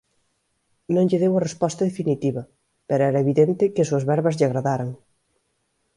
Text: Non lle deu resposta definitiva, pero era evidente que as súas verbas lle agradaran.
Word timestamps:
Non 0.93 1.07
lle 1.09 1.21
deu 1.23 1.33
resposta 1.47 1.87
definitiva, 1.89 2.41
pero 2.87 3.01
era 3.09 3.23
evidente 3.25 3.71
que 3.73 3.81
as 3.81 3.89
súas 3.89 4.07
verbas 4.11 4.35
lle 4.35 4.47
agradaran. 4.47 4.89